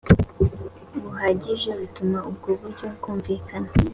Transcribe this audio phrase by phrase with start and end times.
[1.03, 3.69] bihagije bituma ubwo buryo bwumvikana